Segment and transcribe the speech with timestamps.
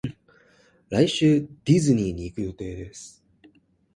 [0.89, 3.23] 来週ディズニーに行く予定です